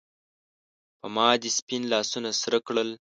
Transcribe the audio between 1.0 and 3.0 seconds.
ما دې سپین لاسونه سرۀ کړل